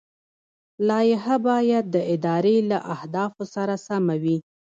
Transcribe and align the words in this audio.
لایحه 0.89 1.35
باید 1.47 1.85
د 1.95 1.97
ادارې 2.13 2.57
له 2.71 2.77
اهدافو 2.93 3.43
سره 3.55 3.73
سمه 3.87 4.15
وي. 4.23 4.37